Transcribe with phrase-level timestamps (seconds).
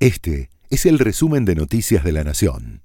[0.00, 2.80] Este es el resumen de Noticias de la Nación.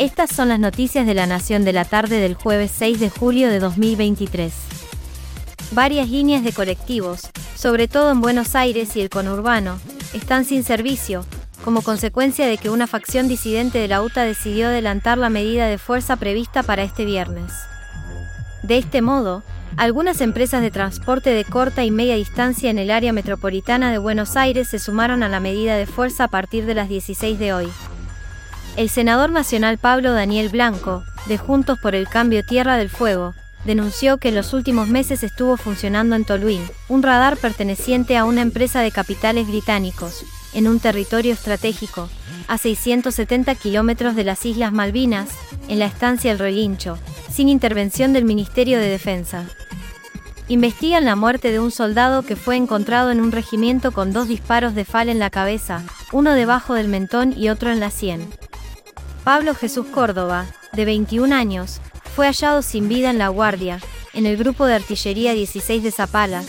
[0.00, 3.48] Estas son las noticias de la Nación de la tarde del jueves 6 de julio
[3.48, 4.52] de 2023.
[5.70, 7.20] Varias líneas de colectivos,
[7.54, 9.78] sobre todo en Buenos Aires y el conurbano,
[10.12, 11.24] están sin servicio,
[11.64, 15.78] como consecuencia de que una facción disidente de la UTA decidió adelantar la medida de
[15.78, 17.52] fuerza prevista para este viernes.
[18.64, 19.44] De este modo,
[19.76, 24.36] algunas empresas de transporte de corta y media distancia en el área metropolitana de Buenos
[24.36, 27.68] Aires se sumaron a la medida de fuerza a partir de las 16 de hoy.
[28.76, 34.18] El senador nacional Pablo Daniel Blanco, de Juntos por el Cambio Tierra del Fuego, denunció
[34.18, 38.80] que en los últimos meses estuvo funcionando en Toluín, un radar perteneciente a una empresa
[38.80, 42.08] de capitales británicos, en un territorio estratégico,
[42.48, 45.28] a 670 kilómetros de las Islas Malvinas,
[45.68, 46.98] en la estancia El Relincho,
[47.30, 49.46] sin intervención del Ministerio de Defensa.
[50.50, 54.74] Investigan la muerte de un soldado que fue encontrado en un regimiento con dos disparos
[54.74, 58.28] de fal en la cabeza, uno debajo del mentón y otro en la sien.
[59.22, 61.80] Pablo Jesús Córdoba, de 21 años,
[62.16, 63.78] fue hallado sin vida en La Guardia,
[64.12, 66.42] en el grupo de artillería 16 de Zapala,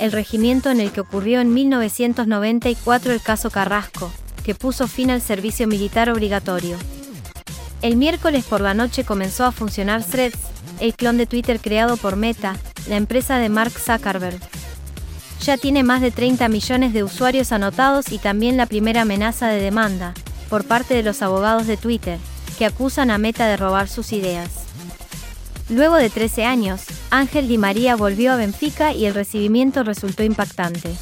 [0.00, 4.12] el regimiento en el que ocurrió en 1994 el caso Carrasco,
[4.44, 6.76] que puso fin al servicio militar obligatorio.
[7.80, 10.40] El miércoles por la noche comenzó a funcionar Threads,
[10.78, 12.56] el clon de Twitter creado por Meta,
[12.88, 14.40] la empresa de Mark Zuckerberg.
[15.42, 19.60] Ya tiene más de 30 millones de usuarios anotados y también la primera amenaza de
[19.60, 20.14] demanda,
[20.48, 22.18] por parte de los abogados de Twitter,
[22.58, 24.50] que acusan a Meta de robar sus ideas.
[25.68, 30.94] Luego de 13 años, Ángel Di María volvió a Benfica y el recibimiento resultó impactante.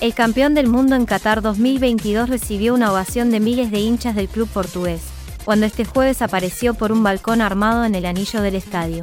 [0.00, 4.28] El campeón del mundo en Qatar 2022 recibió una ovación de miles de hinchas del
[4.28, 5.02] club portugués,
[5.44, 9.02] cuando este jueves apareció por un balcón armado en el anillo del estadio.